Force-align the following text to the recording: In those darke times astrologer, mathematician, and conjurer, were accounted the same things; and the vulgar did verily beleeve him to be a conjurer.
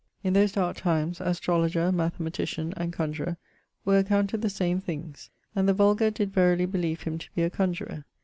In 0.23 0.33
those 0.33 0.53
darke 0.53 0.77
times 0.77 1.21
astrologer, 1.21 1.91
mathematician, 1.91 2.73
and 2.75 2.91
conjurer, 2.91 3.37
were 3.85 3.99
accounted 3.99 4.41
the 4.41 4.49
same 4.49 4.79
things; 4.81 5.29
and 5.55 5.69
the 5.69 5.75
vulgar 5.75 6.09
did 6.09 6.33
verily 6.33 6.65
beleeve 6.65 7.03
him 7.03 7.19
to 7.19 7.29
be 7.35 7.43
a 7.43 7.51
conjurer. 7.51 8.03